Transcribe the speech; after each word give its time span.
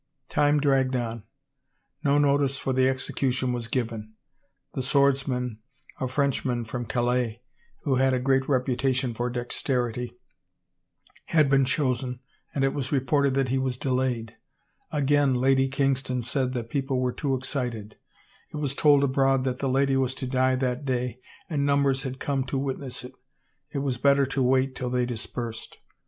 Time 0.29 0.59
dragged 0.59 0.95
on. 0.95 1.21
No 2.03 2.17
notice 2.17 2.57
for 2.57 2.73
the 2.73 2.89
execution 2.89 3.53
was 3.53 3.67
given. 3.67 4.13
The 4.73 4.81
swordsman, 4.81 5.59
a 5.99 6.07
Frenchman 6.07 6.65
from 6.65 6.87
Calais, 6.87 7.43
who 7.83 7.97
had 7.97 8.11
a 8.11 8.17
great 8.19 8.49
reputation 8.49 9.13
for 9.13 9.29
dexterity, 9.29 10.17
had 11.25 11.51
been 11.51 11.65
chosen 11.65 12.19
and 12.55 12.63
it 12.63 12.73
was 12.73 12.91
reported 12.91 13.35
that 13.35 13.49
he 13.49 13.59
was 13.59 13.77
delayed. 13.77 14.35
Again, 14.91 15.35
Lady 15.35 15.67
Kings 15.67 16.01
ton 16.01 16.23
said 16.23 16.53
that 16.53 16.61
the 16.63 16.63
people 16.67 16.99
were 16.99 17.13
too 17.13 17.35
excited; 17.35 17.97
it 18.51 18.57
was 18.57 18.73
told 18.73 19.03
abroad 19.03 19.43
that 19.43 19.59
the 19.59 19.69
lady 19.69 19.95
was 19.97 20.15
to 20.15 20.25
die 20.25 20.55
that 20.55 20.83
day 20.83 21.19
and 21.47 21.63
numbers 21.63 22.01
had 22.01 22.19
come 22.19 22.43
to 22.45 22.57
witness 22.57 23.03
it; 23.03 23.13
it 23.71 23.77
was 23.85 23.99
better 23.99 24.25
to 24.25 24.41
wait 24.41 24.73
till 24.75 24.89
they 24.89 25.05
dispersed. 25.05 25.77